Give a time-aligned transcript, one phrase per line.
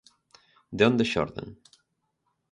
[0.77, 1.49] De onde xorden?